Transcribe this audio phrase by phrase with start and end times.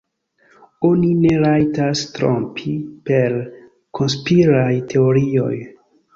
[0.87, 2.73] Oni ne rajtas trompi
[3.11, 3.37] per
[4.01, 5.55] konspiraj teorioj.